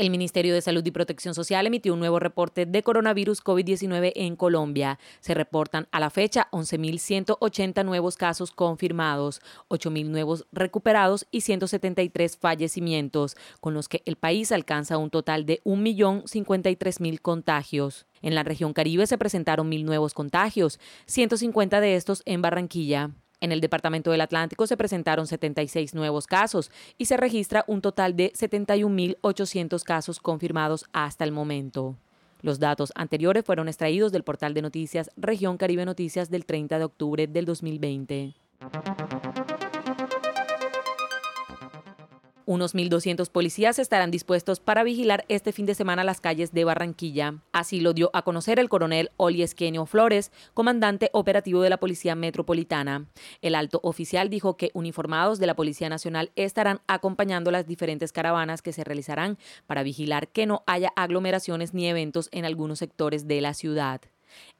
[0.00, 4.34] El Ministerio de Salud y Protección Social emitió un nuevo reporte de coronavirus COVID-19 en
[4.34, 4.98] Colombia.
[5.20, 13.36] Se reportan a la fecha 11.180 nuevos casos confirmados, 8.000 nuevos recuperados y 173 fallecimientos,
[13.60, 18.06] con los que el país alcanza un total de 1.053.000 contagios.
[18.22, 23.10] En la región Caribe se presentaron 1.000 nuevos contagios, 150 de estos en Barranquilla.
[23.40, 28.14] En el Departamento del Atlántico se presentaron 76 nuevos casos y se registra un total
[28.14, 31.96] de 71.800 casos confirmados hasta el momento.
[32.42, 36.84] Los datos anteriores fueron extraídos del portal de noticias Región Caribe Noticias del 30 de
[36.84, 38.34] octubre del 2020.
[42.50, 47.36] Unos 1.200 policías estarán dispuestos para vigilar este fin de semana las calles de Barranquilla.
[47.52, 53.06] Así lo dio a conocer el coronel Oliesquenio Flores, comandante operativo de la Policía Metropolitana.
[53.40, 58.62] El alto oficial dijo que uniformados de la Policía Nacional estarán acompañando las diferentes caravanas
[58.62, 59.38] que se realizarán
[59.68, 64.00] para vigilar que no haya aglomeraciones ni eventos en algunos sectores de la ciudad.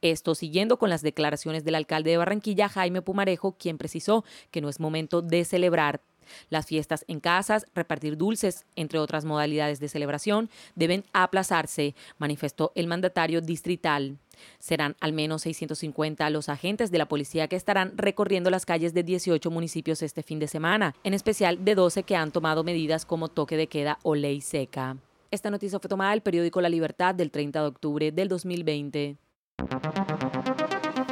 [0.00, 4.68] Esto siguiendo con las declaraciones del alcalde de Barranquilla, Jaime Pumarejo, quien precisó que no
[4.68, 6.00] es momento de celebrar,
[6.48, 12.86] las fiestas en casas, repartir dulces, entre otras modalidades de celebración, deben aplazarse, manifestó el
[12.86, 14.18] mandatario distrital.
[14.58, 19.02] Serán al menos 650 los agentes de la policía que estarán recorriendo las calles de
[19.02, 23.28] 18 municipios este fin de semana, en especial de 12 que han tomado medidas como
[23.28, 24.96] toque de queda o ley seca.
[25.30, 29.16] Esta noticia fue tomada del periódico La Libertad del 30 de octubre del 2020.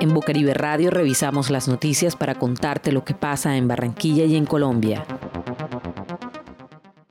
[0.00, 4.46] En Bucaribe Radio revisamos las noticias para contarte lo que pasa en Barranquilla y en
[4.46, 5.04] Colombia.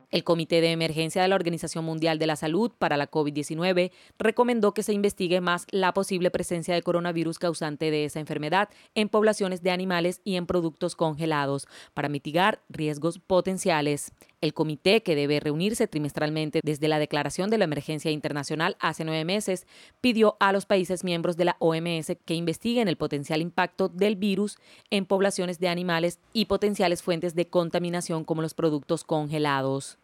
[0.09, 4.73] El Comité de Emergencia de la Organización Mundial de la Salud para la COVID-19 recomendó
[4.73, 9.63] que se investigue más la posible presencia de coronavirus causante de esa enfermedad en poblaciones
[9.63, 14.13] de animales y en productos congelados para mitigar riesgos potenciales.
[14.39, 19.25] El comité, que debe reunirse trimestralmente desde la declaración de la emergencia internacional hace nueve
[19.25, 19.65] meses,
[19.99, 24.59] pidió a los países miembros de la OMS que investiguen el potencial impacto del virus
[24.91, 29.97] en poblaciones de animales y potenciales fuentes de contaminación como los productos congelados.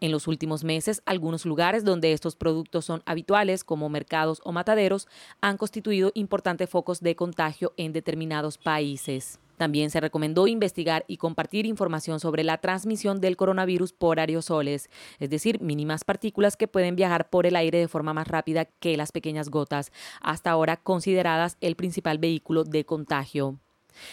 [0.00, 5.08] En los últimos meses, algunos lugares donde estos productos son habituales, como mercados o mataderos,
[5.40, 9.38] han constituido importantes focos de contagio en determinados países.
[9.58, 14.88] También se recomendó investigar y compartir información sobre la transmisión del coronavirus por aerosoles,
[15.18, 18.96] es decir, mínimas partículas que pueden viajar por el aire de forma más rápida que
[18.96, 23.58] las pequeñas gotas, hasta ahora consideradas el principal vehículo de contagio.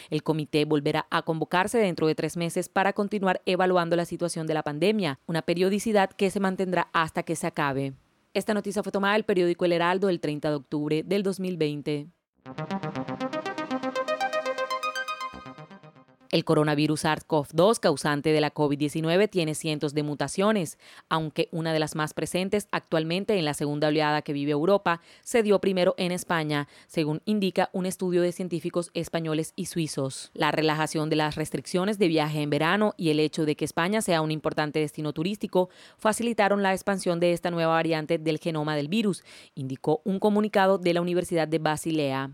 [0.10, 4.56] El comité volverá a convocarse dentro de tres meses para continuar evaluando la situación de
[4.56, 7.94] la pandemia, una periodicidad que se mantendrá hasta que se acabe.
[8.34, 12.08] Esta noticia fue tomada del periódico El Heraldo el 30 de octubre del 2020.
[16.32, 20.78] El coronavirus SARS-CoV-2 causante de la COVID-19 tiene cientos de mutaciones,
[21.10, 25.44] aunque una de las más presentes actualmente en la segunda oleada que vive Europa se
[25.44, 30.32] dio primero en España, según indica un estudio de científicos españoles y suizos.
[30.34, 34.02] La relajación de las restricciones de viaje en verano y el hecho de que España
[34.02, 38.88] sea un importante destino turístico facilitaron la expansión de esta nueva variante del genoma del
[38.88, 39.24] virus,
[39.56, 42.32] indicó un comunicado de la Universidad de Basilea.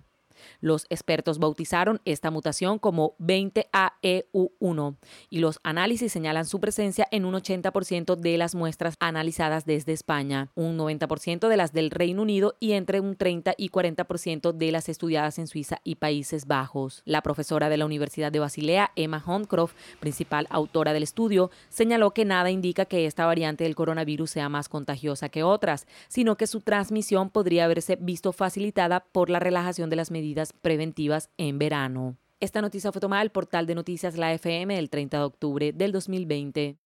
[0.60, 4.96] Los expertos bautizaron esta mutación como 20AEU1
[5.30, 10.50] y los análisis señalan su presencia en un 80% de las muestras analizadas desde España,
[10.56, 14.90] un 90% de las del Reino Unido y entre un 30 y 40% de las
[14.90, 17.02] estudiadas en Suiza y Países Bajos.
[17.06, 22.26] La profesora de la Universidad de Basilea, Emma Honcroft, principal autora del estudio, señaló que
[22.26, 26.62] nada indica que esta variante del coronavirus sea más contagiosa que otras, sino que su
[26.62, 30.31] transmisión podría haberse visto facilitada por la relajación de las medidas
[30.62, 32.18] preventivas en verano.
[32.40, 35.92] Esta noticia fue tomada del portal de noticias La FM el 30 de octubre del
[35.92, 36.78] 2020.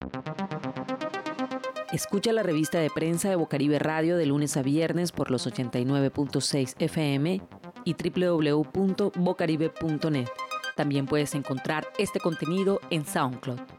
[1.94, 6.75] Escucha la revista de prensa de Bocaribe Radio de lunes a viernes por los 89.6
[6.77, 7.42] FM
[7.86, 10.27] y www.bocaribe.net.
[10.75, 13.75] También puedes encontrar este contenido en SoundCloud.